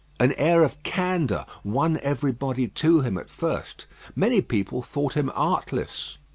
An 0.19 0.31
air 0.33 0.63
of 0.63 0.81
candour 0.81 1.45
won 1.63 1.99
everybody 2.01 2.67
to 2.69 3.01
him 3.01 3.19
at 3.19 3.29
first; 3.29 3.85
many 4.15 4.41
people 4.41 4.81
thought 4.81 5.13
him 5.13 5.31
artless. 5.35 6.17